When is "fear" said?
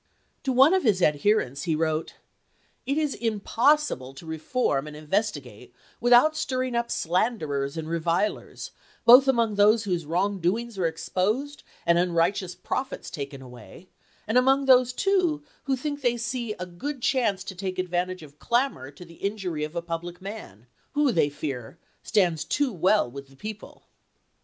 21.29-21.77